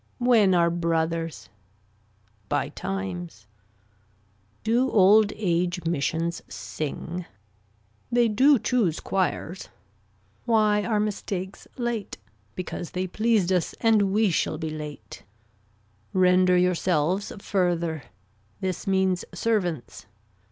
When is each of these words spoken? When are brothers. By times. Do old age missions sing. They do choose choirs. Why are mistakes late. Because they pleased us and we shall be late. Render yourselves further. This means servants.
When 0.17 0.55
are 0.55 0.71
brothers. 0.71 1.47
By 2.49 2.69
times. 2.69 3.45
Do 4.63 4.89
old 4.89 5.31
age 5.35 5.85
missions 5.85 6.41
sing. 6.49 7.25
They 8.11 8.27
do 8.27 8.57
choose 8.57 8.99
choirs. 8.99 9.69
Why 10.45 10.83
are 10.83 10.99
mistakes 10.99 11.67
late. 11.77 12.17
Because 12.55 12.89
they 12.93 13.05
pleased 13.05 13.53
us 13.53 13.75
and 13.79 14.11
we 14.11 14.31
shall 14.31 14.57
be 14.57 14.71
late. 14.71 15.21
Render 16.13 16.57
yourselves 16.57 17.31
further. 17.39 18.01
This 18.59 18.87
means 18.87 19.23
servants. 19.35 20.07